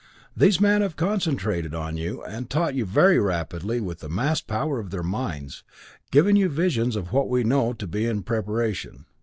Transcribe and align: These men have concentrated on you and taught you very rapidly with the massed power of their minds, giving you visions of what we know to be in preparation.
These 0.35 0.59
men 0.59 0.81
have 0.81 0.95
concentrated 0.95 1.75
on 1.75 1.95
you 1.95 2.23
and 2.23 2.49
taught 2.49 2.73
you 2.73 2.85
very 2.85 3.19
rapidly 3.19 3.79
with 3.79 3.99
the 3.99 4.09
massed 4.09 4.47
power 4.47 4.79
of 4.79 4.89
their 4.89 5.03
minds, 5.03 5.63
giving 6.09 6.35
you 6.35 6.49
visions 6.49 6.95
of 6.95 7.13
what 7.13 7.29
we 7.29 7.43
know 7.43 7.73
to 7.73 7.85
be 7.85 8.07
in 8.07 8.23
preparation. 8.23 9.05